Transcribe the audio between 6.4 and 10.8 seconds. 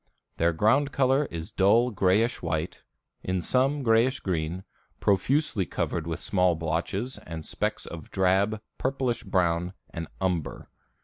blotches and specks of drab, purplish brown and umber.